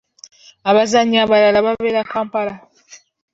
[0.69, 2.53] Abazannyi abalala babeera Kampala.